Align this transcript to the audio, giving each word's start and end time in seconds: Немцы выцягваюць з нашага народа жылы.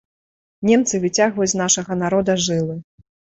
Немцы 0.69 0.99
выцягваюць 1.03 1.49
з 1.53 1.59
нашага 1.63 1.99
народа 2.03 2.37
жылы. 2.49 2.79